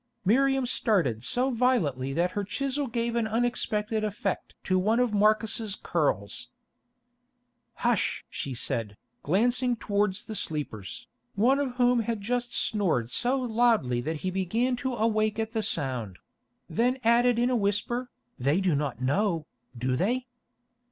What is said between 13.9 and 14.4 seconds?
that he